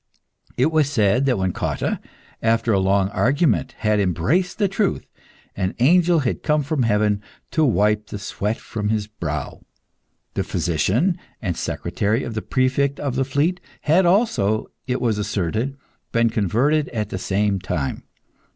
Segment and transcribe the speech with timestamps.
[0.57, 1.99] It was said that when Cotta,
[2.41, 5.05] after a long argument, had embraced the truth,
[5.55, 9.61] an angel had come from heaven to wipe the sweat from his brow.
[10.33, 15.77] The physician and secretary of the Prefect of the Fleet had also, it was asserted,
[16.11, 18.01] been converted at the same time.